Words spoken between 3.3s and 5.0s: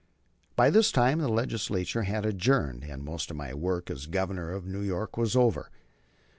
my work as Governor of New